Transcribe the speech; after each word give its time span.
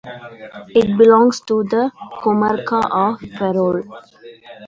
It 0.73 0.97
belongs 0.97 1.41
to 1.41 1.61
the 1.61 1.91
comarca 2.23 2.79
of 2.89 3.19
Ferrol. 3.37 3.83